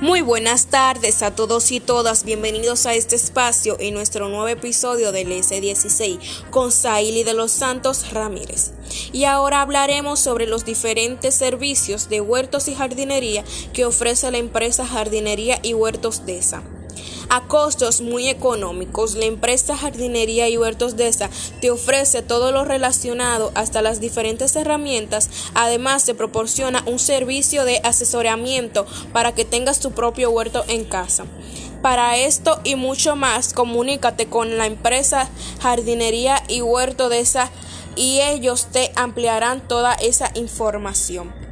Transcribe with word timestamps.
Muy 0.00 0.20
buenas 0.20 0.66
tardes 0.66 1.22
a 1.24 1.34
todos 1.34 1.72
y 1.72 1.80
todas, 1.80 2.22
bienvenidos 2.22 2.86
a 2.86 2.94
este 2.94 3.16
espacio 3.16 3.76
en 3.80 3.94
nuestro 3.94 4.28
nuevo 4.28 4.46
episodio 4.46 5.10
del 5.10 5.32
S16 5.32 6.20
con 6.50 6.70
Saili 6.70 7.24
de 7.24 7.34
los 7.34 7.50
Santos 7.50 8.12
Ramírez. 8.12 8.70
Y 9.12 9.24
ahora 9.24 9.60
hablaremos 9.60 10.20
sobre 10.20 10.46
los 10.46 10.64
diferentes 10.64 11.34
servicios 11.34 12.08
de 12.08 12.20
huertos 12.20 12.68
y 12.68 12.76
jardinería 12.76 13.42
que 13.72 13.86
ofrece 13.86 14.30
la 14.30 14.38
empresa 14.38 14.86
Jardinería 14.86 15.58
y 15.64 15.74
Huertos 15.74 16.24
DESA. 16.24 16.62
A 17.30 17.42
costos 17.42 18.00
muy 18.00 18.28
económicos, 18.28 19.14
la 19.14 19.26
empresa 19.26 19.76
Jardinería 19.76 20.48
y 20.48 20.56
Huertos 20.56 20.96
DESA 20.96 21.28
te 21.60 21.70
ofrece 21.70 22.22
todo 22.22 22.52
lo 22.52 22.64
relacionado 22.64 23.52
hasta 23.54 23.82
las 23.82 24.00
diferentes 24.00 24.56
herramientas. 24.56 25.28
Además, 25.54 26.04
te 26.04 26.14
proporciona 26.14 26.82
un 26.86 26.98
servicio 26.98 27.64
de 27.64 27.80
asesoramiento 27.84 28.86
para 29.12 29.32
que 29.32 29.44
tengas 29.44 29.80
tu 29.80 29.92
propio 29.92 30.30
huerto 30.30 30.64
en 30.68 30.84
casa. 30.84 31.26
Para 31.82 32.16
esto 32.16 32.60
y 32.64 32.74
mucho 32.74 33.14
más, 33.14 33.52
comunícate 33.52 34.26
con 34.26 34.58
la 34.58 34.66
empresa 34.66 35.28
Jardinería 35.60 36.42
y 36.48 36.60
Huerto 36.60 37.08
DESA 37.08 37.50
y 37.94 38.20
ellos 38.20 38.66
te 38.72 38.90
ampliarán 38.96 39.60
toda 39.66 39.94
esa 39.94 40.30
información. 40.34 41.47